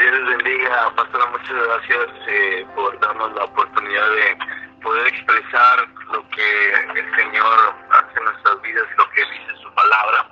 Dios 0.00 0.12
les 0.12 0.38
bendiga, 0.38 0.90
Pastora, 0.96 1.26
muchas 1.26 1.52
gracias 1.52 2.08
eh, 2.26 2.66
por 2.74 2.98
darnos 3.00 3.34
la 3.34 3.44
oportunidad 3.44 4.10
de 4.10 4.38
poder 4.82 5.06
expresar 5.08 5.86
lo 6.10 6.26
que 6.30 6.72
el 6.72 7.16
Señor 7.16 7.74
hace 7.90 8.18
en 8.18 8.24
nuestras 8.24 8.62
vidas 8.62 8.84
lo 8.96 9.10
que 9.10 9.20
dice 9.20 9.62
su 9.62 9.70
palabra. 9.74 10.26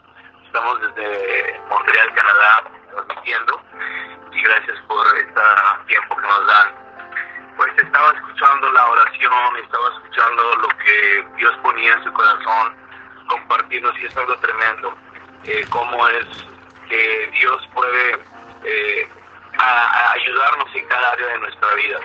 Estamos 0.47 0.81
desde 0.81 1.61
Montreal, 1.69 2.15
Canadá, 2.15 2.65
transmitiendo 2.95 3.61
y 4.33 4.43
gracias 4.43 4.79
por 4.89 5.07
este 5.19 5.41
tiempo 5.87 6.17
que 6.17 6.27
nos 6.29 6.47
dan. 6.47 6.69
Pues 7.59 7.73
estaba 7.77 8.13
escuchando 8.13 8.73
la 8.73 8.87
oración, 8.87 9.57
estaba 9.63 9.89
escuchando 9.97 10.57
lo 10.63 10.69
que 10.79 11.27
Dios 11.37 11.55
ponía 11.63 11.93
en 11.93 12.05
su 12.05 12.13
corazón, 12.15 12.75
compartirnos 13.29 13.99
y 13.99 14.07
es 14.07 14.17
algo 14.17 14.35
tremendo. 14.39 14.97
Eh, 15.45 15.67
cómo 15.69 16.09
es 16.09 16.27
que 16.89 17.31
Dios 17.39 17.69
puede 17.75 18.19
eh, 18.65 19.09
ayudarnos 20.13 20.75
en 20.75 20.87
cada 20.87 21.11
área 21.13 21.27
de 21.29 21.39
nuestra 21.39 21.75
vida. 21.75 22.01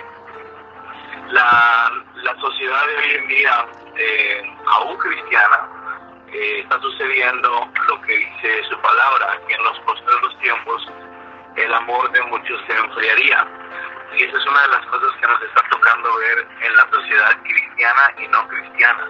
La, 1.28 1.92
la 2.16 2.40
sociedad 2.40 2.86
de 2.86 2.96
hoy 2.96 3.10
en 3.14 3.28
día, 3.28 3.66
eh, 3.96 4.56
aún 4.66 4.96
cristiana, 4.98 5.68
eh, 6.32 6.60
está 6.60 6.80
sucediendo 6.80 7.68
lo 7.88 8.00
que 8.02 8.16
dice 8.16 8.64
su 8.68 8.78
palabra, 8.80 9.38
que 9.46 9.54
en 9.54 9.64
los 9.64 9.78
postreros 9.80 10.38
tiempos 10.40 10.88
el 11.56 11.72
amor 11.74 12.10
de 12.12 12.22
muchos 12.22 12.60
se 12.66 12.76
enfriaría. 12.76 13.46
Y 14.16 14.24
esa 14.24 14.38
es 14.38 14.46
una 14.46 14.62
de 14.62 14.68
las 14.68 14.86
cosas 14.86 15.10
que 15.20 15.26
nos 15.26 15.42
está 15.42 15.62
tocando 15.70 16.16
ver 16.18 16.46
en 16.60 16.76
la 16.76 16.88
sociedad 16.90 17.42
cristiana 17.42 18.12
y 18.18 18.28
no 18.28 18.46
cristiana. 18.48 19.08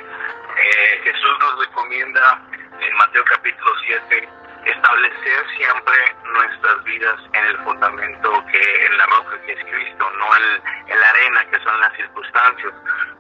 Eh, 0.57 1.01
Jesús 1.05 1.39
nos 1.41 1.59
recomienda 1.67 2.41
en 2.81 2.97
Mateo 2.97 3.25
capítulo 3.25 3.73
7 3.87 4.29
establecer 4.71 5.47
siempre 5.57 6.17
nuestras 6.33 6.85
vidas 6.85 7.21
en 7.33 7.45
el 7.45 7.59
fundamento 7.65 8.45
que 8.51 8.87
en 8.87 8.99
la 8.99 9.07
roca 9.07 9.41
que 9.43 9.53
es 9.53 9.65
Cristo, 9.65 10.11
no 10.19 10.37
en, 10.37 11.01
la 11.01 11.09
arena 11.09 11.51
que 11.51 11.59
son 11.61 11.81
las 11.81 11.93
circunstancias. 11.97 12.73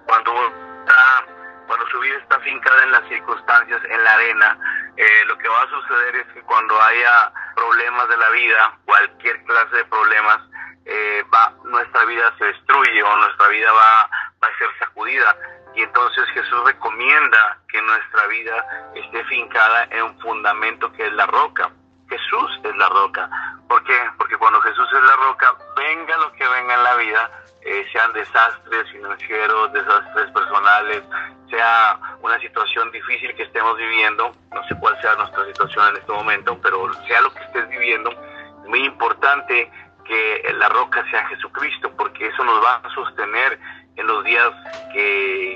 Cuando 0.06 0.32
está, 0.80 1.26
cuando 1.66 1.86
su 1.88 2.00
vida 2.00 2.16
está 2.18 2.40
fincada 2.40 2.82
en 2.84 2.92
las 2.92 3.08
circunstancias, 3.08 3.82
en 3.84 4.04
la 4.04 4.14
arena, 4.14 4.58
eh, 4.96 5.24
lo 5.26 5.36
que 5.38 5.48
va 5.48 5.62
a 5.62 5.68
suceder 5.68 6.16
es 6.16 6.26
que 6.34 6.42
cuando 6.42 6.80
haya 6.80 7.32
problemas 7.54 8.08
de 8.08 8.16
la 8.16 8.30
vida, 8.30 8.78
cualquier 8.84 9.44
clase 9.44 9.76
de 9.76 9.84
problemas, 9.86 10.38
eh, 10.86 11.24
va, 11.32 11.52
nuestra 11.64 12.04
vida 12.04 12.32
se 12.38 12.44
destruye 12.44 13.02
o 13.02 13.16
nuestra 13.16 13.48
vida 13.48 13.72
va, 13.72 14.10
va 14.42 14.48
a 14.48 14.58
ser 14.58 14.68
sacudida. 14.78 15.36
Y 15.74 15.82
entonces 15.82 16.24
Jesús 16.34 16.64
recomienda 16.64 17.58
que 17.68 17.82
nuestra 17.82 18.26
vida 18.28 18.92
esté 18.94 19.24
fincada 19.24 19.84
en 19.90 20.02
un 20.04 20.20
fundamento 20.20 20.92
que 20.92 21.06
es 21.06 21.12
la 21.14 21.26
roca. 21.26 21.70
Jesús 22.08 22.60
es 22.62 22.76
la 22.76 22.88
roca. 22.88 23.28
¿Por 23.68 23.82
qué? 23.84 23.96
Porque 24.18 24.36
cuando 24.36 24.60
Jesús 24.60 24.86
es 24.92 25.02
la 25.02 25.16
roca, 25.16 25.54
venga 25.76 26.16
lo 26.18 26.32
que 26.32 26.46
venga 26.46 26.74
en 26.74 26.84
la 26.84 26.94
vida, 26.96 27.30
eh, 27.62 27.86
sean 27.92 28.12
desastres 28.12 28.90
financieros, 28.90 29.72
desastres 29.72 30.30
personales, 30.32 31.02
sea 31.50 31.98
una 32.20 32.38
situación 32.38 32.90
difícil 32.92 33.34
que 33.34 33.44
estemos 33.44 33.76
viviendo, 33.76 34.32
no 34.52 34.64
sé 34.68 34.76
cuál 34.78 35.00
sea 35.00 35.14
nuestra 35.16 35.44
situación 35.46 35.88
en 35.88 35.96
este 35.96 36.12
momento, 36.12 36.58
pero 36.62 36.92
sea 37.06 37.20
lo 37.22 37.32
que 37.32 37.40
estés 37.40 37.68
viviendo, 37.70 38.10
es 38.10 38.68
muy 38.68 38.84
importante 38.84 39.70
que 40.04 40.54
la 40.58 40.68
roca 40.68 41.04
sea 41.10 41.26
Jesucristo, 41.28 41.90
porque 41.96 42.26
eso 42.26 42.44
nos 42.44 42.62
va 42.62 42.76
a 42.76 42.94
sostener 42.94 43.58
en 43.96 44.06
los 44.06 44.24
días 44.24 44.50
que, 44.92 45.53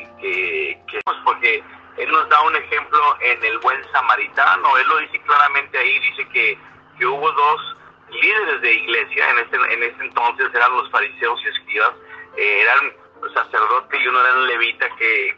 que, 1.09 1.17
que 1.17 1.25
porque 1.25 1.65
él 1.99 2.11
nos 2.11 2.29
da 2.29 2.41
un 2.43 2.57
ejemplo 2.57 3.17
en 3.21 3.45
el 3.45 3.59
buen 3.59 3.83
samaritano, 3.91 4.77
él 4.79 4.89
lo 4.89 4.99
dice 4.99 5.21
claramente 5.23 5.79
ahí, 5.79 5.99
dice 5.99 6.29
que, 6.29 6.59
que 6.99 7.07
hubo 7.07 7.33
dos 7.33 7.77
líderes 8.11 8.61
de 8.63 8.73
iglesia, 8.73 9.31
en 9.31 9.39
ese, 9.39 9.57
en 9.57 9.83
ese 9.83 10.05
entonces 10.05 10.49
eran 10.55 10.73
los 10.77 10.91
fariseos 10.91 11.41
y 11.45 11.49
escribas, 11.49 11.93
eh, 12.37 12.63
eran 12.63 12.93
sacerdote 13.35 13.99
y 13.99 14.07
uno 14.07 14.21
era 14.21 14.35
un 14.35 14.47
levita 14.47 14.89
que, 14.97 15.37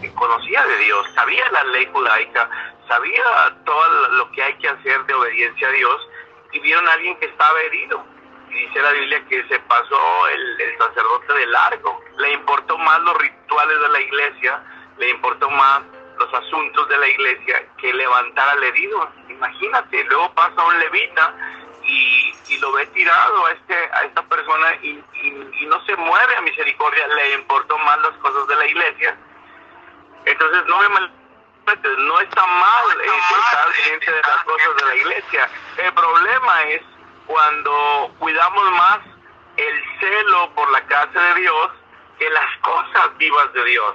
que, 0.00 0.14
conocía 0.14 0.64
de 0.66 0.76
Dios, 0.78 1.06
sabía 1.14 1.50
la 1.50 1.64
ley 1.64 1.88
judaica, 1.90 2.48
sabía 2.86 3.24
todo 3.64 4.08
lo 4.10 4.30
que 4.32 4.42
hay 4.42 4.54
que 4.58 4.68
hacer 4.68 5.04
de 5.06 5.14
obediencia 5.14 5.68
a 5.68 5.72
Dios, 5.72 6.08
y 6.52 6.60
vieron 6.60 6.86
a 6.88 6.92
alguien 6.92 7.18
que 7.18 7.26
estaba 7.26 7.60
herido. 7.62 8.04
Y 8.50 8.54
dice 8.54 8.82
la 8.82 8.92
Biblia 8.92 9.24
que 9.28 9.42
se 9.48 9.58
pasó 9.60 10.28
el, 10.28 10.60
el, 10.60 10.76
sacerdote 10.76 11.32
de 11.32 11.46
largo. 11.46 12.00
Le 12.18 12.32
importó 12.34 12.76
más 12.76 13.00
los 13.00 13.16
rituales 13.16 13.80
de 13.80 13.88
la 13.88 14.00
iglesia, 14.00 14.62
le 14.98 15.10
importó 15.10 15.50
más 15.50 15.82
los 16.18 16.34
asuntos 16.34 16.88
de 16.88 16.98
la 16.98 17.08
iglesia 17.08 17.66
que 17.78 17.92
levantar 17.92 18.48
al 18.48 18.62
herido. 18.62 19.08
Imagínate, 19.28 20.04
luego 20.04 20.32
pasa 20.34 20.64
un 20.64 20.78
levita 20.78 21.34
y, 21.84 22.34
y 22.48 22.58
lo 22.58 22.72
ve 22.72 22.86
tirado 22.86 23.46
a 23.46 23.52
este 23.52 23.74
a 23.74 24.02
esta 24.04 24.22
persona 24.22 24.74
y, 24.82 25.02
y, 25.22 25.50
y, 25.60 25.66
no 25.66 25.84
se 25.84 25.96
mueve 25.96 26.36
a 26.36 26.40
misericordia, 26.42 27.06
le 27.08 27.34
importó 27.34 27.76
más 27.78 27.98
las 28.02 28.16
cosas 28.18 28.46
de 28.46 28.56
la 28.56 28.66
iglesia. 28.66 29.16
Entonces 30.24 30.64
no 30.66 30.78
me 30.78 30.88
mal 30.90 31.12
no 31.64 32.20
está 32.20 32.46
mal 32.46 33.00
eh, 33.00 33.06
estar 33.06 33.72
pendiente 33.72 34.12
de 34.12 34.20
las 34.22 34.44
cosas 34.44 34.76
de 34.76 34.84
la 34.84 34.96
iglesia. 34.96 35.50
El 35.78 35.92
problema 35.94 36.62
es 36.64 36.82
cuando 37.26 38.14
cuidamos 38.18 38.70
más 38.72 38.98
el 39.56 39.84
celo 40.00 40.50
por 40.54 40.70
la 40.72 40.80
casa 40.86 41.20
de 41.20 41.40
Dios 41.40 41.70
que 42.18 42.30
las 42.30 42.58
cosas 42.58 43.16
vivas 43.16 43.52
de 43.52 43.64
Dios. 43.64 43.94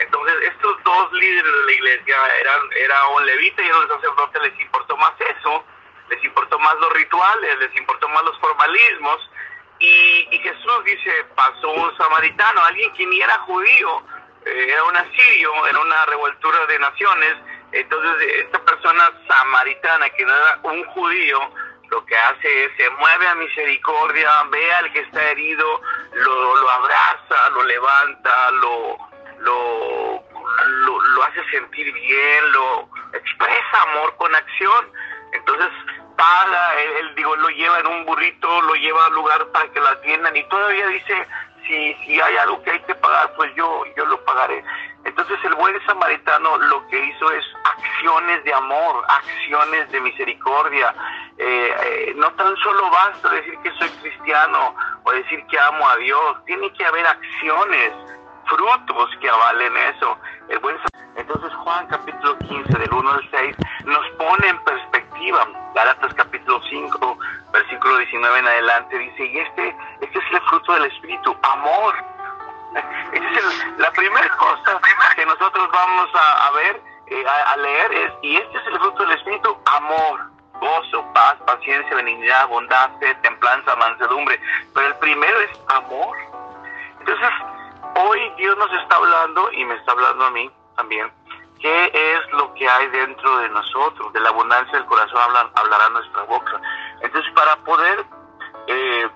Entonces, 0.00 0.34
estos 0.42 0.82
dos 0.84 1.12
líderes 1.12 1.52
de 1.52 1.64
la 1.64 1.72
iglesia 1.72 2.16
eran 2.40 2.60
era 2.76 3.06
un 3.08 3.26
levita 3.26 3.62
y 3.62 3.70
un 3.70 3.88
sacerdote, 3.88 4.40
les 4.40 4.60
importó 4.60 4.96
más 4.96 5.12
eso, 5.20 5.64
les 6.08 6.22
importó 6.24 6.58
más 6.58 6.74
los 6.76 6.92
rituales, 6.92 7.58
les 7.58 7.76
importó 7.76 8.08
más 8.08 8.22
los 8.24 8.38
formalismos. 8.38 9.30
Y, 9.80 10.28
y 10.30 10.38
Jesús 10.40 10.84
dice, 10.84 11.24
pasó 11.34 11.70
un 11.70 11.96
samaritano, 11.96 12.64
alguien 12.64 12.92
que 12.94 13.06
ni 13.06 13.20
era 13.20 13.38
judío, 13.40 14.02
eh, 14.44 14.66
era 14.72 14.84
un 14.84 14.96
asirio, 14.96 15.66
era 15.66 15.78
una 15.78 16.06
revoltura 16.06 16.66
de 16.66 16.78
naciones. 16.78 17.36
Entonces, 17.72 18.44
esta 18.44 18.60
persona 18.64 19.12
samaritana, 19.28 20.08
que 20.10 20.24
no 20.24 20.34
era 20.34 20.58
un 20.62 20.84
judío, 20.86 21.38
lo 21.90 22.04
que 22.04 22.16
hace 22.16 22.64
es 22.64 22.72
se 22.76 22.90
mueve 22.90 23.26
a 23.26 23.34
misericordia, 23.34 24.42
ve 24.50 24.74
al 24.74 24.92
que 24.92 25.00
está 25.00 25.30
herido, 25.30 25.80
lo, 26.12 26.56
lo 26.56 26.70
abraza, 26.70 27.50
lo 27.50 27.62
levanta, 27.62 28.50
lo, 28.52 29.07
sentir 31.50 31.92
bien, 31.92 32.52
lo 32.52 32.88
expresa 33.12 33.82
amor 33.90 34.14
con 34.16 34.34
acción. 34.34 34.92
Entonces 35.32 35.68
paga, 36.16 36.82
él, 36.82 36.90
él, 37.00 37.14
digo, 37.14 37.36
lo 37.36 37.48
lleva 37.50 37.80
en 37.80 37.86
un 37.86 38.04
burrito, 38.06 38.62
lo 38.62 38.74
lleva 38.74 39.06
al 39.06 39.14
lugar 39.14 39.46
para 39.52 39.70
que 39.70 39.80
lo 39.80 39.88
atiendan 39.88 40.36
y 40.36 40.42
todavía 40.48 40.86
dice, 40.88 41.26
si, 41.66 41.94
si 42.04 42.20
hay 42.20 42.36
algo 42.38 42.62
que 42.62 42.70
hay 42.70 42.80
que 42.80 42.94
pagar, 42.96 43.32
pues 43.36 43.54
yo, 43.54 43.84
yo 43.96 44.06
lo 44.06 44.24
pagaré. 44.24 44.64
Entonces 45.04 45.38
el 45.44 45.54
buen 45.54 45.74
samaritano 45.86 46.58
lo 46.58 46.86
que 46.88 46.98
hizo 46.98 47.30
es 47.32 47.44
acciones 47.64 48.42
de 48.44 48.52
amor, 48.52 49.04
acciones 49.08 49.90
de 49.90 50.00
misericordia. 50.00 50.94
Eh, 51.38 51.76
eh, 51.84 52.12
no 52.16 52.30
tan 52.32 52.56
solo 52.56 52.90
basta 52.90 53.28
decir 53.30 53.54
que 53.62 53.70
soy 53.72 53.88
cristiano 54.00 54.74
o 55.04 55.12
decir 55.12 55.44
que 55.46 55.58
amo 55.58 55.88
a 55.88 55.96
Dios, 55.96 56.44
tiene 56.46 56.72
que 56.72 56.84
haber 56.84 57.06
acciones, 57.06 57.92
frutos 58.48 59.10
que 59.20 59.28
avalen 59.28 59.76
eso. 59.76 60.18
El 60.48 60.58
buen 60.60 60.76
entonces 61.16 61.52
Juan 61.52 61.86
capítulo 61.88 62.38
15 62.38 62.78
del 62.78 62.92
1 62.92 63.10
al 63.10 63.30
6 63.30 63.56
nos 63.84 64.06
pone 64.12 64.48
en 64.48 64.58
perspectiva. 64.64 65.46
Galatas 65.74 66.14
capítulo 66.14 66.60
5 66.70 67.18
versículo 67.52 67.98
19 67.98 68.38
en 68.38 68.46
adelante 68.46 68.98
dice, 68.98 69.26
y 69.26 69.38
este, 69.38 69.76
este 70.00 70.18
es 70.18 70.24
el 70.32 70.40
fruto 70.42 70.74
del 70.74 70.84
Espíritu, 70.84 71.36
amor. 71.42 71.94
Esa 73.12 73.30
es 73.30 73.64
el, 73.64 73.82
la 73.82 73.90
primera 73.92 74.28
cosa 74.36 74.80
que 75.16 75.26
nosotros 75.26 75.68
vamos 75.72 76.08
a, 76.14 76.46
a 76.46 76.50
ver, 76.52 76.82
eh, 77.06 77.24
a, 77.26 77.52
a, 77.52 77.56
leer 77.56 77.92
es, 77.92 78.12
y 78.22 78.36
este 78.36 78.58
es 78.58 78.66
el 78.66 78.78
fruto 78.78 79.02
del 79.02 79.12
Espíritu, 79.12 79.56
amor, 79.76 80.30
gozo, 80.60 81.04
paz, 81.14 81.36
paciencia, 81.46 81.96
benignidad, 81.96 82.48
bondad, 82.48 82.90
fe, 83.00 83.14
templanza, 83.22 83.74
mansedumbre. 83.76 84.40
Pero 84.74 84.86
el 84.86 84.94
primero 84.96 85.40
es 85.40 85.50
amor. 85.68 86.16
Entonces, 87.00 87.28
hoy 87.98 88.32
Dios 88.36 88.56
nos 88.56 88.72
está 88.82 88.96
hablando 88.96 89.52
y 89.52 89.64
me 89.64 89.74
está 89.74 89.92
hablando 89.92 90.24
a 90.24 90.30
mí 90.30 90.50
también. 90.76 91.10
¿Qué 91.60 91.90
es 91.92 92.32
lo 92.32 92.54
que 92.54 92.68
hay 92.68 92.86
dentro 92.88 93.38
de 93.38 93.48
nosotros? 93.48 94.12
De 94.12 94.20
la 94.20 94.28
abundancia 94.28 94.78
del 94.78 94.86
corazón 94.86 95.18
hablará 95.54 95.88
nuestra 95.90 96.22
boca. 96.22 96.60
Entonces, 97.00 97.32
para 97.34 97.56
poder, 97.64 98.04
eh, 98.68 99.08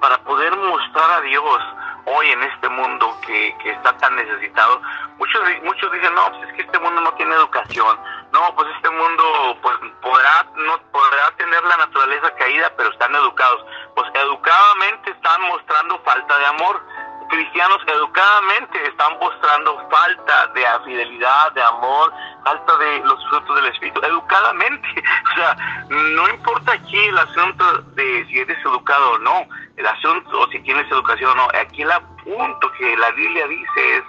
para 0.00 0.22
poder 0.22 0.56
mostrar 0.56 1.10
a 1.10 1.20
Dios 1.22 1.60
hoy 2.06 2.28
en 2.28 2.42
este 2.44 2.68
mundo 2.68 3.12
que, 3.26 3.56
que 3.60 3.70
está 3.70 3.96
tan 3.96 4.14
necesitado, 4.14 4.80
muchos, 5.18 5.42
muchos 5.64 5.92
dicen, 5.92 6.14
no, 6.14 6.30
pues 6.30 6.48
es 6.48 6.54
que 6.54 6.62
este 6.62 6.78
mundo 6.78 7.00
no 7.00 7.12
tiene 7.14 7.34
educación. 7.34 7.98
No, 8.32 8.54
pues 8.54 8.68
este 8.76 8.90
mundo 8.90 9.58
pues 9.62 9.76
podrá, 10.02 10.46
no, 10.54 10.78
podrá 10.92 11.30
tener 11.36 11.64
la 11.64 11.76
naturaleza 11.78 12.30
caída, 12.36 12.72
pero 12.76 12.90
están 12.90 13.14
educados. 13.14 13.64
Pues 13.96 14.08
educadamente 14.14 15.10
están 15.10 15.42
mostrando 15.42 15.98
falta 16.00 16.38
de 16.38 16.46
amor. 16.46 16.80
Cristianos 17.28 17.78
educadamente 17.86 18.86
están 18.86 19.18
mostrando 19.20 19.88
falta 19.90 20.46
de 20.48 20.64
fidelidad, 20.84 21.52
de 21.52 21.62
amor, 21.62 22.12
falta 22.44 22.76
de 22.78 23.00
los 23.00 23.28
frutos 23.28 23.56
del 23.56 23.66
Espíritu, 23.66 24.00
educadamente. 24.02 24.88
O 25.28 25.40
sea, 25.40 25.56
no 25.88 26.28
importa 26.30 26.72
aquí 26.72 26.98
el 26.98 27.16
asunto 27.16 27.78
de 27.94 28.26
si 28.26 28.40
eres 28.40 28.58
educado 28.64 29.12
o 29.12 29.18
no, 29.18 29.46
el 29.76 29.86
asunto 29.86 30.40
o 30.40 30.48
si 30.48 30.58
tienes 30.60 30.90
educación 30.90 31.30
o 31.30 31.34
no. 31.34 31.48
Aquí 31.60 31.82
el 31.82 31.90
punto 32.24 32.72
que 32.72 32.96
la 32.96 33.10
Biblia 33.12 33.46
dice 33.46 33.98
es 33.98 34.04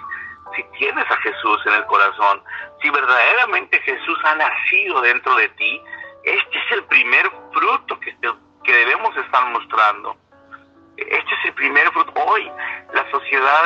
si 0.56 0.64
tienes 0.78 1.08
a 1.08 1.16
Jesús 1.18 1.60
en 1.66 1.74
el 1.74 1.84
corazón, 1.86 2.42
si 2.82 2.90
verdaderamente 2.90 3.80
Jesús 3.82 4.18
ha 4.24 4.34
nacido 4.34 5.00
dentro 5.02 5.34
de 5.36 5.48
ti, 5.50 5.82
este 6.24 6.58
es 6.58 6.72
el 6.72 6.84
primer 6.84 7.30
fruto 7.52 8.00
que, 8.00 8.16
que 8.64 8.72
debemos 8.72 9.16
estar 9.16 9.46
mostrando. 9.50 10.16
Este 11.00 11.34
es 11.34 11.44
el 11.46 11.54
primer 11.54 11.90
fruto. 11.92 12.12
Hoy 12.14 12.50
la 12.92 13.10
sociedad 13.10 13.62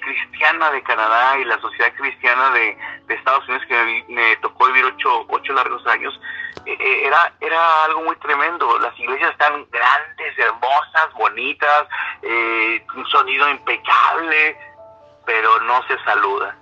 cristiana 0.00 0.70
de 0.70 0.82
Canadá 0.82 1.38
y 1.38 1.44
la 1.44 1.58
sociedad 1.60 1.92
cristiana 1.94 2.50
de, 2.50 2.76
Estados 3.08 3.48
Unidos, 3.48 3.66
que 3.68 4.04
me, 4.08 4.36
tocó 4.36 4.66
vivir 4.66 4.84
ocho, 4.84 5.24
ocho 5.28 5.52
largos 5.52 5.86
años, 5.86 6.18
eh, 6.66 6.76
eh, 6.78 7.06
era, 7.06 7.32
era 7.40 7.84
algo 7.84 8.02
muy 8.02 8.16
tremendo. 8.16 8.78
Las 8.78 8.98
iglesias 8.98 9.30
están 9.32 9.66
grandes, 9.70 10.38
hermosas, 10.38 11.12
bonitas, 11.14 11.86
eh, 12.22 12.84
un 12.94 13.06
sonido 13.06 13.48
impecable, 13.48 14.56
pero 15.24 15.60
no 15.60 15.82
se 15.86 15.98
saluda. 16.04 16.56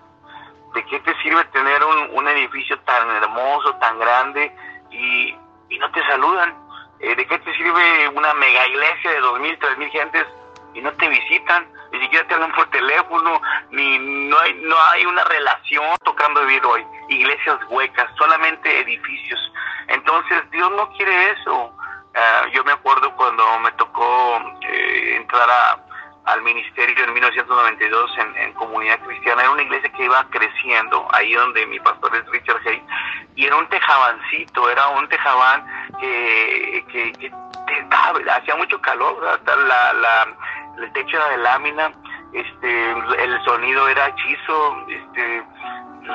¿De 0.74 0.84
qué 0.86 1.00
te 1.00 1.14
sirve 1.22 1.44
tener 1.46 1.82
un, 1.84 2.10
un 2.12 2.28
edificio 2.28 2.78
tan 2.80 3.10
hermoso, 3.10 3.74
tan 3.76 3.98
grande 3.98 4.54
y, 4.90 5.36
y 5.68 5.78
no 5.78 5.90
te 5.90 6.02
saludan? 6.06 6.61
Eh, 7.02 7.16
¿De 7.16 7.26
qué 7.26 7.38
te 7.40 7.54
sirve 7.56 8.08
una 8.10 8.32
mega 8.34 8.66
iglesia 8.68 9.10
de 9.10 9.20
dos 9.20 9.40
mil, 9.40 9.58
tres 9.58 9.76
mil 9.76 9.90
gentes 9.90 10.24
y 10.72 10.80
no 10.80 10.92
te 10.92 11.08
visitan? 11.08 11.66
Ni 11.90 12.00
siquiera 12.00 12.26
te 12.26 12.34
hablan 12.34 12.52
por 12.52 12.70
teléfono, 12.70 13.42
ni 13.70 13.98
no 13.98 14.38
hay, 14.38 14.54
no 14.54 14.76
hay 14.90 15.04
una 15.04 15.24
relación 15.24 15.84
tocando 16.04 16.40
vivir 16.46 16.64
hoy. 16.64 16.86
Iglesias 17.08 17.58
huecas, 17.68 18.08
solamente 18.16 18.80
edificios. 18.80 19.52
Entonces 19.88 20.48
Dios 20.52 20.70
no 20.70 20.88
quiere 20.92 21.32
eso. 21.32 21.76
Ah, 22.14 22.46
yo 22.52 22.62
me 22.64 22.72
acuerdo 22.72 23.14
cuando 23.16 23.58
me 23.58 23.72
tocó 23.72 24.40
eh, 24.62 25.16
entrar 25.16 25.50
a, 25.50 25.78
al 26.24 26.42
ministerio 26.42 27.04
en 27.04 27.14
1992 27.14 28.10
en, 28.18 28.36
en, 28.36 28.52
comunidad 28.54 29.00
cristiana. 29.00 29.42
Era 29.42 29.50
una 29.50 29.62
iglesia 29.62 29.92
que 29.92 30.04
iba 30.04 30.24
creciendo, 30.30 31.06
ahí 31.12 31.32
donde 31.34 31.66
mi 31.66 31.78
pastor 31.80 32.14
es 32.16 32.26
Richard 32.30 32.60
Hayes, 32.66 32.82
y 33.34 33.46
era 33.46 33.56
un 33.56 33.68
tejabancito, 33.68 34.70
era 34.70 34.88
un 34.88 35.08
tejabán 35.08 35.66
que, 35.98 36.84
que, 36.92 37.12
que 37.12 37.32
hacía 38.30 38.54
mucho 38.56 38.80
calor, 38.80 39.20
la, 39.22 39.92
la, 39.94 40.36
el 40.78 40.92
techo 40.92 41.16
era 41.16 41.28
de 41.28 41.38
lámina, 41.38 41.92
este, 42.32 42.90
el 42.90 43.44
sonido 43.44 43.88
era 43.88 44.08
hechizo, 44.08 44.86
este, 44.88 45.42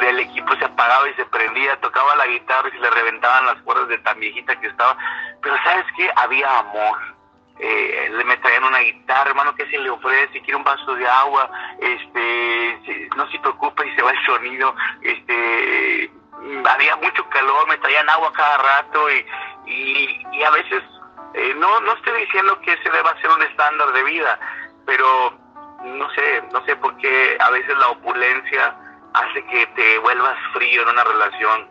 el 0.01 0.19
equipo 0.19 0.55
se 0.55 0.65
apagaba 0.65 1.09
y 1.09 1.13
se 1.15 1.25
prendía, 1.25 1.79
tocaba 1.81 2.15
la 2.15 2.27
guitarra 2.27 2.69
y 2.69 2.71
se 2.71 2.79
le 2.79 2.89
reventaban 2.89 3.45
las 3.45 3.61
cuerdas 3.63 3.87
de 3.89 3.97
tan 3.99 4.19
viejita 4.19 4.59
que 4.59 4.67
estaba, 4.67 4.97
pero 5.41 5.55
sabes 5.63 5.85
qué, 5.95 6.09
había 6.15 6.59
amor 6.59 7.16
eh, 7.59 8.11
me 8.25 8.37
traían 8.37 8.63
una 8.63 8.79
guitarra, 8.79 9.29
hermano, 9.29 9.55
¿qué 9.55 9.65
se 9.69 9.77
le 9.77 9.89
ofrece? 9.89 10.41
Quiere 10.41 10.55
un 10.55 10.63
vaso 10.63 10.95
de 10.95 11.07
agua, 11.07 11.49
este, 11.79 13.09
no 13.15 13.29
se 13.31 13.39
preocupe 13.39 13.87
y 13.87 13.95
se 13.95 14.01
va 14.01 14.11
el 14.11 14.25
sonido, 14.25 14.75
este, 15.01 16.11
había 16.65 16.95
mucho 16.97 17.27
calor, 17.29 17.67
me 17.67 17.77
traían 17.77 18.09
agua 18.09 18.31
cada 18.33 18.57
rato 18.57 19.09
y, 19.11 19.25
y, 20.33 20.43
a 20.43 20.51
veces, 20.51 20.83
eh, 21.33 21.53
no, 21.57 21.79
no 21.81 21.93
estoy 21.93 22.21
diciendo 22.21 22.59
que 22.61 22.73
ese 22.73 22.89
deba 22.89 23.19
ser 23.21 23.29
un 23.31 23.41
estándar 23.41 23.91
de 23.91 24.03
vida, 24.03 24.39
pero 24.85 25.33
no 25.83 26.09
sé, 26.11 26.43
no 26.51 26.63
sé 26.65 26.75
por 26.77 26.95
qué 26.97 27.37
a 27.39 27.49
veces 27.51 27.77
la 27.77 27.89
opulencia 27.89 28.75
hace 29.13 29.43
que 29.45 29.65
te 29.67 29.97
vuelvas 29.99 30.37
frío 30.53 30.83
en 30.83 30.89
una 30.89 31.03
relación. 31.03 31.67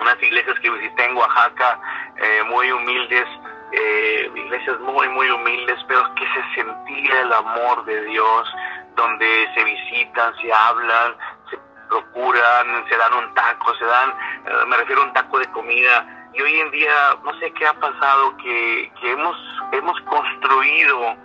Unas 0.00 0.22
iglesias 0.22 0.58
que 0.60 0.70
visité 0.70 1.04
en 1.06 1.16
Oaxaca, 1.16 1.80
eh, 2.18 2.42
muy 2.44 2.70
humildes, 2.70 3.26
eh, 3.72 4.30
iglesias 4.34 4.78
muy, 4.80 5.08
muy 5.08 5.30
humildes, 5.30 5.78
pero 5.88 6.14
que 6.14 6.24
se 6.26 6.62
sentía 6.62 7.20
el 7.22 7.32
amor 7.32 7.84
de 7.84 8.04
Dios, 8.04 8.54
donde 8.96 9.48
se 9.54 9.64
visitan, 9.64 10.34
se 10.40 10.52
hablan, 10.52 11.16
se 11.50 11.58
procuran, 11.88 12.84
se 12.88 12.96
dan 12.96 13.14
un 13.14 13.34
taco, 13.34 13.74
se 13.76 13.84
dan, 13.84 14.10
eh, 14.46 14.66
me 14.66 14.76
refiero 14.76 15.02
a 15.02 15.04
un 15.06 15.12
taco 15.12 15.38
de 15.38 15.50
comida. 15.52 16.30
Y 16.34 16.42
hoy 16.42 16.60
en 16.60 16.70
día, 16.70 17.16
no 17.24 17.38
sé 17.38 17.52
qué 17.52 17.66
ha 17.66 17.74
pasado, 17.74 18.36
que, 18.38 18.92
que 19.00 19.12
hemos, 19.12 19.36
hemos 19.72 20.00
construido 20.02 21.16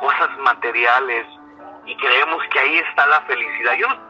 cosas 0.00 0.28
materiales 0.38 1.26
y 1.86 1.96
creemos 1.96 2.42
que 2.50 2.58
ahí 2.58 2.78
está 2.78 3.06
la 3.06 3.20
felicidad. 3.22 3.74
Yo 3.74 3.88
no 3.88 4.08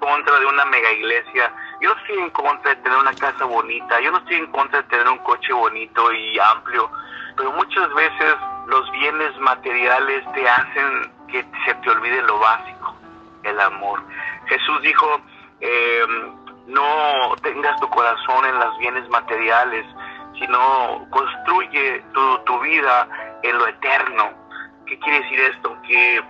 contra 0.00 0.38
de 0.38 0.46
una 0.46 0.64
mega 0.66 0.90
iglesia, 0.92 1.52
yo 1.80 1.94
no 1.94 2.00
estoy 2.00 2.18
en 2.18 2.30
contra 2.30 2.74
de 2.74 2.82
tener 2.82 2.98
una 2.98 3.16
casa 3.18 3.44
bonita, 3.44 4.00
yo 4.00 4.10
no 4.10 4.18
estoy 4.18 4.36
en 4.36 4.46
contra 4.52 4.82
de 4.82 4.88
tener 4.88 5.08
un 5.08 5.18
coche 5.18 5.52
bonito 5.52 6.12
y 6.12 6.38
amplio, 6.38 6.90
pero 7.36 7.52
muchas 7.52 7.92
veces 7.94 8.36
los 8.66 8.90
bienes 8.92 9.38
materiales 9.38 10.24
te 10.32 10.48
hacen 10.48 11.12
que 11.28 11.44
se 11.64 11.74
te 11.74 11.90
olvide 11.90 12.22
lo 12.22 12.38
básico, 12.38 12.96
el 13.42 13.60
amor. 13.60 14.02
Jesús 14.46 14.82
dijo, 14.82 15.20
em, 15.60 16.46
no 16.66 17.36
tengas 17.42 17.78
tu 17.80 17.88
corazón 17.90 18.44
en 18.46 18.58
los 18.58 18.78
bienes 18.78 19.08
materiales, 19.08 19.86
sino 20.38 21.06
construye 21.10 22.02
tu, 22.12 22.38
tu 22.44 22.60
vida 22.60 23.08
en 23.42 23.58
lo 23.58 23.66
eterno. 23.68 24.30
¿Qué 24.86 24.98
quiere 24.98 25.20
decir 25.20 25.40
esto? 25.40 25.76
Que, 25.82 26.22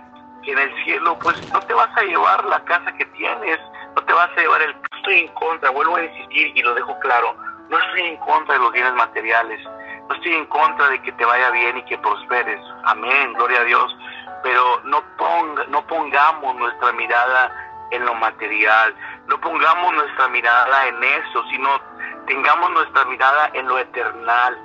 que 0.43 0.51
en 0.51 0.59
el 0.59 0.83
cielo 0.83 1.17
pues 1.21 1.35
no 1.53 1.59
te 1.61 1.73
vas 1.73 1.95
a 1.97 2.03
llevar 2.03 2.43
la 2.45 2.63
casa 2.65 2.91
que 2.93 3.05
tienes, 3.05 3.59
no 3.95 4.03
te 4.03 4.13
vas 4.13 4.29
a 4.35 4.41
llevar 4.41 4.61
el... 4.61 4.75
Estoy 5.07 5.23
en 5.23 5.33
contra, 5.35 5.69
vuelvo 5.69 5.95
a 5.95 6.03
insistir 6.03 6.51
y 6.53 6.61
lo 6.61 6.73
dejo 6.73 6.99
claro, 6.99 7.33
no 7.69 7.79
estoy 7.79 8.01
en 8.01 8.17
contra 8.17 8.55
de 8.55 8.59
los 8.59 8.73
bienes 8.73 8.93
materiales, 8.95 9.65
no 10.05 10.13
estoy 10.13 10.33
en 10.33 10.45
contra 10.47 10.89
de 10.89 11.01
que 11.01 11.13
te 11.13 11.23
vaya 11.23 11.49
bien 11.51 11.77
y 11.77 11.85
que 11.85 11.97
prosperes. 11.99 12.59
Amén, 12.83 13.31
gloria 13.35 13.61
a 13.61 13.63
Dios. 13.63 13.97
Pero 14.43 14.81
no, 14.83 15.01
ponga, 15.17 15.63
no 15.69 15.87
pongamos 15.87 16.57
nuestra 16.57 16.91
mirada 16.91 17.87
en 17.91 18.05
lo 18.05 18.15
material, 18.15 18.93
no 19.27 19.39
pongamos 19.39 19.93
nuestra 19.93 20.27
mirada 20.27 20.87
en 20.87 21.01
eso, 21.01 21.41
sino 21.51 21.79
tengamos 22.25 22.69
nuestra 22.71 23.05
mirada 23.05 23.49
en 23.53 23.65
lo 23.65 23.79
eternal, 23.79 24.57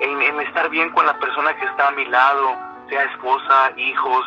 en, 0.00 0.20
en 0.20 0.40
estar 0.40 0.70
bien 0.70 0.90
con 0.90 1.06
la 1.06 1.16
persona 1.20 1.54
que 1.54 1.66
está 1.66 1.86
a 1.86 1.92
mi 1.92 2.04
lado, 2.06 2.56
sea 2.88 3.04
esposa, 3.04 3.70
hijos, 3.76 4.26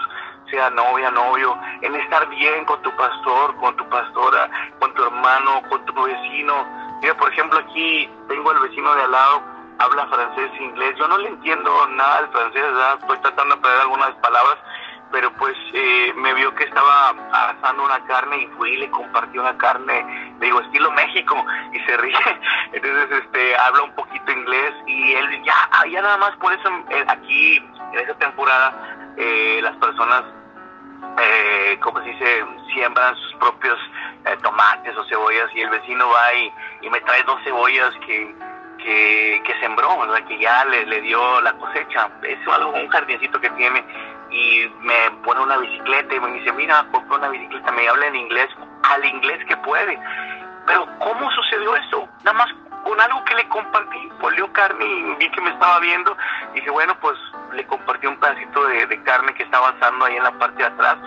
sea 0.50 0.70
novia, 0.70 1.12
novio, 1.12 1.58
en 1.82 1.96
estar 1.96 2.28
bien 2.30 2.66
con 2.66 2.82
tu 2.82 2.96
pastor, 2.96 3.56
con 3.58 3.76
tu 3.76 3.88
pastora, 3.90 4.50
con 4.80 4.94
tu 4.94 5.04
hermano, 5.04 5.62
con 5.70 5.86
tu 5.86 5.94
vecino. 6.04 6.66
Mira, 7.02 7.16
por 7.16 7.32
ejemplo, 7.32 7.60
aquí 7.60 8.10
tengo 8.28 8.50
al 8.52 8.60
vecino 8.60 8.94
de 8.96 9.04
al 9.04 9.12
lado 9.12 9.58
habla 9.80 10.08
francés 10.08 10.52
inglés. 10.60 10.96
Yo 10.98 11.08
no 11.08 11.18
le 11.18 11.30
entiendo 11.30 11.88
nada 11.90 12.22
del 12.22 12.32
francés, 12.32 12.64
estoy 13.00 13.18
tratando 13.20 13.56
de 13.56 13.60
aprender 13.60 13.82
algunas 13.82 14.16
palabras, 14.16 14.58
pero 15.12 15.32
pues 15.34 15.56
eh, 15.74 16.14
me 16.16 16.34
vio 16.34 16.54
que 16.56 16.66
estaba 16.66 17.10
asando 17.32 17.84
una 17.84 18.04
carne 18.06 18.38
y 18.38 18.48
fui 18.58 18.72
y 18.72 18.78
le 18.78 18.90
compartí 18.90 19.38
una 19.38 19.58
carne, 19.58 20.34
le 20.40 20.46
digo, 20.46 20.62
estilo 20.62 20.92
México, 20.92 21.46
y 21.74 21.80
se 21.80 21.98
ríe. 21.98 22.18
Entonces, 22.74 23.24
este, 23.24 23.56
habla 23.56 23.84
un 23.84 23.96
poquito 23.96 24.32
inglés 24.32 24.74
y 24.86 25.14
él 25.14 25.44
ya, 25.44 25.70
ya 25.90 26.02
nada 26.02 26.18
más 26.18 26.36
por 26.38 26.52
eso 26.54 26.70
eh, 26.90 27.06
aquí, 27.08 27.58
en 27.58 28.00
esa 28.00 28.16
temporada, 28.16 29.14
eh, 29.18 29.60
las 29.64 29.76
personas, 29.78 30.24
eh, 31.20 31.78
como 31.82 32.00
se 32.00 32.10
dice, 32.10 32.46
siembran 32.74 33.16
sus 33.16 33.34
propios 33.36 33.80
tomates 34.44 34.96
o 34.98 35.04
cebollas 35.06 35.50
y 35.56 35.62
el 35.62 35.70
vecino 35.70 36.10
va 36.10 36.34
y, 36.34 36.52
y 36.82 36.90
me 36.90 37.00
trae 37.02 37.24
dos 37.24 37.42
cebollas 37.44 37.94
que 38.06 38.36
que, 38.78 39.56
sembró, 39.60 40.00
¿verdad? 40.00 40.26
que 40.28 40.40
ya 40.40 40.64
le, 40.66 40.86
le 40.86 41.02
dio 41.02 41.42
la 41.42 41.54
cosecha. 41.54 42.10
Es 42.24 42.40
algo, 42.48 42.72
un 42.72 42.88
jardincito 42.88 43.40
que 43.40 43.50
tiene 43.52 43.84
y 44.30 44.70
me 44.82 45.12
pone 45.24 45.42
una 45.42 45.58
bicicleta 45.58 46.16
y 46.16 46.20
me 46.20 46.32
dice, 46.34 46.52
mira, 46.54 46.86
compré 46.92 47.18
una 47.18 47.30
bicicleta, 47.30 47.72
me 47.72 47.88
habla 47.88 48.08
en 48.08 48.16
inglés, 48.16 48.48
al 48.84 49.06
inglés 49.06 49.44
que 49.48 49.58
puede. 49.58 50.00
Pero 50.66 50.88
¿cómo 51.00 51.32
sucedió 51.32 51.76
eso? 51.76 52.08
Nada 52.24 52.38
más 52.38 52.48
con 52.84 53.00
algo 53.00 53.24
que 53.26 53.36
le 53.36 53.48
compartí, 53.50 54.10
polió 54.20 54.52
carne 54.54 54.86
y 54.86 55.16
vi 55.16 55.30
que 55.30 55.42
me 55.42 55.50
estaba 55.50 55.80
viendo. 55.80 56.16
Dije, 56.54 56.70
bueno, 56.70 56.96
pues 57.00 57.18
le 57.58 57.66
compartí 57.66 58.08
un 58.08 58.20
pedacito 58.20 58.66
de, 58.68 59.04
carne 59.04 59.34
que 59.34 59.44
estaba 59.44 59.70
asando 59.70 60.06
ahí 60.06 60.16
en 60.16 60.24
la 60.24 60.32
parte 60.38 60.58
de 60.58 60.66
atrás. 60.66 60.98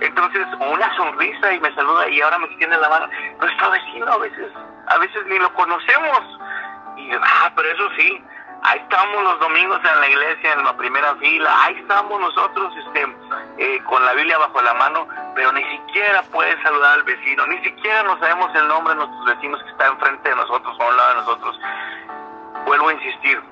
Entonces, 0.00 0.46
una 0.60 0.94
sonrisa 0.96 1.52
y 1.52 1.60
me 1.60 1.74
saluda 1.74 2.08
y 2.08 2.20
ahora 2.20 2.38
me 2.38 2.46
extiende 2.46 2.76
la 2.76 2.88
mano. 2.88 3.08
Nuestro 3.40 3.70
vecino 3.70 4.12
a 4.12 4.18
veces, 4.18 4.52
a 4.88 4.98
veces 4.98 5.26
ni 5.26 5.38
lo 5.38 5.52
conocemos 5.54 6.20
y 6.96 7.10
ah, 7.14 7.52
pero 7.54 7.70
eso 7.70 7.88
sí, 7.96 8.22
ahí 8.62 8.78
estamos 8.78 9.22
los 9.22 9.40
domingos 9.40 9.80
en 9.84 10.00
la 10.00 10.08
iglesia, 10.08 10.52
en 10.52 10.64
la 10.64 10.76
primera 10.76 11.14
fila, 11.16 11.64
ahí 11.64 11.76
estamos 11.78 12.20
nosotros 12.20 12.74
este, 12.76 13.06
eh, 13.58 13.82
con 13.84 14.04
la 14.04 14.12
Biblia 14.14 14.38
bajo 14.38 14.60
la 14.60 14.74
mano, 14.74 15.06
pero 15.34 15.52
ni 15.52 15.62
siquiera 15.64 16.22
puedes 16.32 16.60
saludar 16.62 16.98
al 16.98 17.04
vecino, 17.04 17.46
ni 17.46 17.58
siquiera 17.64 18.02
nos 18.02 18.18
sabemos 18.20 18.54
el 18.54 18.68
nombre 18.68 18.94
de 18.94 19.00
nuestros 19.00 19.24
vecinos 19.24 19.62
que 19.62 19.70
está 19.70 19.86
enfrente 19.86 20.28
de 20.28 20.36
nosotros 20.36 20.76
a 20.78 20.88
un 20.88 20.96
lado 20.96 21.08
de 21.08 21.14
nosotros. 21.14 21.60
Vuelvo 22.66 22.88
a 22.88 22.92
insistir, 22.92 23.42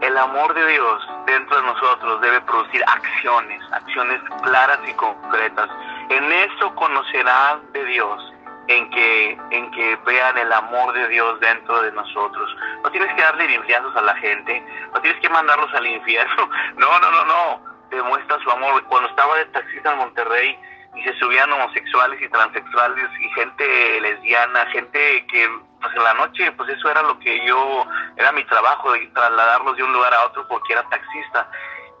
el 0.00 0.16
amor 0.16 0.54
de 0.54 0.66
Dios 0.66 1.08
dentro 1.26 1.56
de 1.56 1.66
nosotros 1.66 2.20
debe 2.20 2.40
producir 2.42 2.82
acciones, 2.86 3.62
acciones 3.72 4.20
claras 4.42 4.78
y 4.88 4.92
concretas. 4.94 5.68
En 6.10 6.32
eso 6.32 6.74
conocerán 6.76 7.60
de 7.72 7.84
Dios, 7.84 8.32
en 8.68 8.90
que, 8.90 9.38
en 9.50 9.70
que 9.72 9.96
vean 10.06 10.38
el 10.38 10.52
amor 10.52 10.92
de 10.92 11.08
Dios 11.08 11.40
dentro 11.40 11.82
de 11.82 11.92
nosotros. 11.92 12.56
No 12.84 12.90
tienes 12.90 13.12
que 13.14 13.22
darle 13.22 13.46
bibliazos 13.46 13.96
a 13.96 14.02
la 14.02 14.14
gente, 14.16 14.62
no 14.92 15.00
tienes 15.00 15.20
que 15.20 15.28
mandarlos 15.28 15.72
al 15.74 15.86
infierno. 15.86 16.48
No, 16.76 16.98
no, 17.00 17.10
no, 17.10 17.24
no. 17.24 17.60
Demuestra 17.90 18.38
su 18.40 18.50
amor. 18.50 18.84
Cuando 18.84 19.08
estaba 19.08 19.36
de 19.36 19.46
taxista 19.46 19.92
en 19.92 19.98
Monterrey 19.98 20.58
y 20.94 21.02
se 21.02 21.12
subían 21.14 21.52
homosexuales 21.52 22.20
y 22.22 22.28
transexuales 22.28 23.04
y 23.20 23.28
gente 23.30 24.00
lesbiana, 24.00 24.66
gente 24.66 25.26
que 25.26 25.48
pues 25.80 25.94
en 25.94 26.04
la 26.04 26.14
noche, 26.14 26.52
pues 26.52 26.68
eso 26.70 26.90
era 26.90 27.02
lo 27.02 27.18
que 27.18 27.44
yo, 27.46 27.86
era 28.16 28.32
mi 28.32 28.44
trabajo, 28.44 28.92
de 28.92 29.06
trasladarlos 29.08 29.76
de 29.76 29.82
un 29.82 29.92
lugar 29.92 30.12
a 30.14 30.26
otro 30.26 30.46
porque 30.48 30.72
era 30.72 30.88
taxista. 30.88 31.50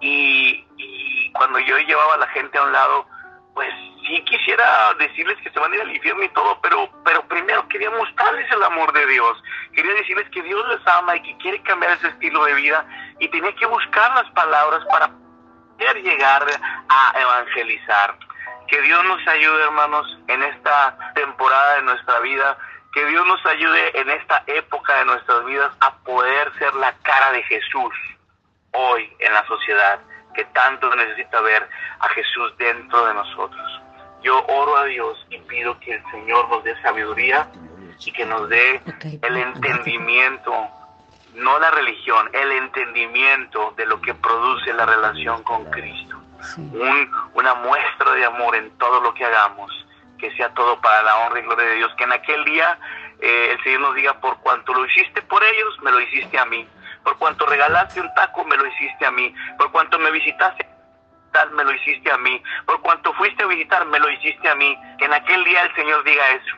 Y, 0.00 0.66
y 0.76 1.32
cuando 1.32 1.58
yo 1.60 1.78
llevaba 1.78 2.14
a 2.14 2.18
la 2.18 2.28
gente 2.28 2.58
a 2.58 2.62
un 2.62 2.72
lado, 2.72 3.06
pues 3.54 3.74
sí 4.06 4.22
quisiera 4.22 4.94
decirles 5.00 5.36
que 5.42 5.50
se 5.50 5.58
van 5.58 5.72
a 5.72 5.74
ir 5.74 5.82
al 5.82 5.94
infierno 5.94 6.22
y 6.22 6.28
todo, 6.28 6.60
pero, 6.60 6.88
pero 7.04 7.26
primero 7.26 7.66
quería 7.68 7.90
mostrarles 7.90 8.50
el 8.52 8.62
amor 8.62 8.92
de 8.92 9.04
Dios. 9.06 9.42
Quería 9.74 9.94
decirles 9.94 10.28
que 10.30 10.42
Dios 10.42 10.64
les 10.68 10.86
ama 10.86 11.16
y 11.16 11.22
que 11.22 11.36
quiere 11.38 11.60
cambiar 11.62 11.92
ese 11.92 12.08
estilo 12.08 12.44
de 12.44 12.54
vida 12.54 12.86
y 13.18 13.28
tenía 13.28 13.52
que 13.56 13.66
buscar 13.66 14.14
las 14.14 14.30
palabras 14.30 14.84
para 14.90 15.10
poder 15.76 16.02
llegar 16.02 16.46
a 16.88 17.20
evangelizar. 17.20 18.16
Que 18.68 18.80
Dios 18.82 19.04
nos 19.04 19.26
ayude, 19.26 19.64
hermanos, 19.64 20.18
en 20.28 20.42
esta 20.42 21.12
temporada 21.14 21.76
de 21.76 21.82
nuestra 21.82 22.20
vida 22.20 22.58
que 22.98 23.06
Dios 23.06 23.24
nos 23.28 23.46
ayude 23.46 24.00
en 24.00 24.10
esta 24.10 24.42
época 24.48 24.98
de 24.98 25.04
nuestras 25.04 25.44
vidas 25.44 25.70
a 25.78 25.94
poder 25.98 26.52
ser 26.58 26.74
la 26.74 26.92
cara 27.02 27.30
de 27.30 27.44
Jesús 27.44 27.94
hoy 28.72 29.08
en 29.20 29.32
la 29.32 29.46
sociedad 29.46 30.00
que 30.34 30.44
tanto 30.46 30.92
necesita 30.96 31.40
ver 31.42 31.68
a 32.00 32.08
Jesús 32.08 32.52
dentro 32.58 33.06
de 33.06 33.14
nosotros. 33.14 33.82
Yo 34.24 34.44
oro 34.48 34.78
a 34.78 34.84
Dios 34.86 35.16
y 35.30 35.38
pido 35.38 35.78
que 35.78 35.94
el 35.94 36.02
Señor 36.10 36.48
nos 36.48 36.64
dé 36.64 36.74
sabiduría 36.82 37.48
y 38.04 38.10
que 38.10 38.26
nos 38.26 38.48
dé 38.48 38.80
el 39.22 39.36
entendimiento, 39.36 40.52
no 41.34 41.56
la 41.60 41.70
religión, 41.70 42.28
el 42.32 42.50
entendimiento 42.50 43.74
de 43.76 43.86
lo 43.86 44.00
que 44.00 44.14
produce 44.14 44.72
la 44.72 44.86
relación 44.86 45.44
con 45.44 45.70
Cristo. 45.70 46.16
Un, 46.56 47.10
una 47.34 47.54
muestra 47.54 48.12
de 48.14 48.24
amor 48.24 48.56
en 48.56 48.76
todo 48.78 49.00
lo 49.00 49.14
que 49.14 49.24
hagamos 49.24 49.77
que 50.18 50.34
sea 50.36 50.52
todo 50.54 50.80
para 50.80 51.02
la 51.02 51.18
honra 51.18 51.40
y 51.40 51.42
gloria 51.42 51.66
de 51.66 51.76
Dios, 51.76 51.94
que 51.96 52.04
en 52.04 52.12
aquel 52.12 52.44
día 52.44 52.78
eh, 53.20 53.50
el 53.52 53.64
Señor 53.64 53.80
nos 53.80 53.94
diga, 53.94 54.20
por 54.20 54.38
cuanto 54.40 54.74
lo 54.74 54.84
hiciste 54.86 55.22
por 55.22 55.42
ellos, 55.42 55.78
me 55.82 55.90
lo 55.90 56.00
hiciste 56.00 56.38
a 56.38 56.44
mí, 56.44 56.68
por 57.02 57.16
cuanto 57.18 57.46
regalaste 57.46 58.00
un 58.00 58.12
taco, 58.14 58.44
me 58.44 58.56
lo 58.56 58.66
hiciste 58.66 59.06
a 59.06 59.10
mí, 59.10 59.34
por 59.56 59.70
cuanto 59.72 59.98
me 59.98 60.10
visitaste, 60.10 60.66
me 61.52 61.64
lo 61.64 61.72
hiciste 61.72 62.10
a 62.10 62.18
mí, 62.18 62.42
por 62.66 62.80
cuanto 62.80 63.12
fuiste 63.14 63.42
a 63.44 63.46
visitar, 63.46 63.84
me 63.86 63.98
lo 63.98 64.10
hiciste 64.10 64.48
a 64.48 64.54
mí, 64.54 64.78
que 64.98 65.04
en 65.04 65.12
aquel 65.12 65.44
día 65.44 65.62
el 65.62 65.74
Señor 65.74 66.02
diga 66.04 66.30
eso. 66.30 66.56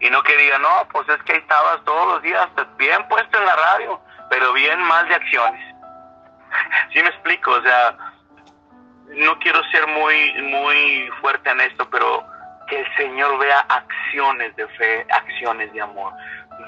Y 0.00 0.10
no 0.10 0.22
que 0.22 0.36
diga, 0.36 0.58
no, 0.58 0.88
pues 0.92 1.08
es 1.08 1.22
que 1.22 1.32
ahí 1.32 1.38
estabas 1.38 1.82
todos 1.84 2.14
los 2.14 2.22
días, 2.22 2.48
bien 2.76 3.06
puesto 3.08 3.38
en 3.38 3.46
la 3.46 3.56
radio, 3.56 4.00
pero 4.30 4.52
bien 4.52 4.82
mal 4.82 5.08
de 5.08 5.14
acciones. 5.14 5.74
¿Sí 6.92 7.02
me 7.02 7.08
explico? 7.08 7.52
O 7.52 7.62
sea, 7.62 7.96
no 9.08 9.38
quiero 9.38 9.62
ser 9.70 9.86
muy, 9.86 10.32
muy 10.42 11.10
fuerte 11.20 11.50
en 11.50 11.60
esto, 11.60 11.88
pero 11.90 12.26
que 12.68 12.80
el 12.80 12.96
Señor 12.96 13.38
vea 13.38 13.60
acciones 13.60 14.54
de 14.56 14.66
fe, 14.68 15.06
acciones 15.10 15.72
de 15.72 15.80
amor. 15.80 16.12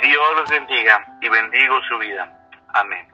Dios 0.02 0.36
los 0.36 0.50
bendiga 0.50 1.04
y 1.20 1.28
bendigo 1.28 1.80
su 1.88 1.98
vida. 1.98 2.30
Amén. 2.74 3.08